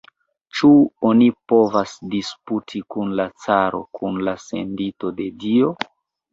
Ĉu 0.59 0.69
oni 1.09 1.27
povas 1.53 1.93
disputi 2.15 2.83
kun 2.95 3.13
la 3.21 3.29
caro, 3.45 3.85
kun 4.01 4.21
la 4.31 4.37
sendito 4.49 5.17
de 5.23 5.33
Dio? 5.49 5.75